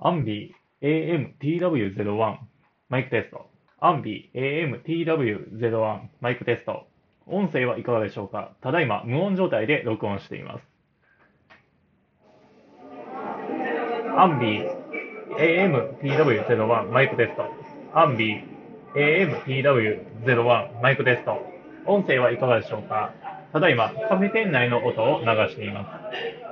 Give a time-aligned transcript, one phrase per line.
[0.00, 2.36] アンビー AMTW01
[2.88, 3.50] マイクテスト。
[3.80, 6.86] アンビ AMTW01 マイクテスト。
[7.26, 8.52] 音声はいかがでしょうか？
[8.62, 10.64] ただいま無音状態で録音しています。
[14.16, 14.70] アンビー
[16.00, 17.42] AMTW01 マイクテスト。
[17.92, 18.44] アンビー
[18.94, 21.44] AMTW01 マイクテスト。
[21.86, 23.14] 音声はいかがでしょうか？
[23.52, 25.84] ただいまカフェ店内の音を流していま
[26.44, 26.47] す。